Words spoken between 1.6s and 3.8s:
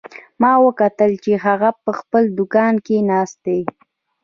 په خپل دوکان کې ناست ده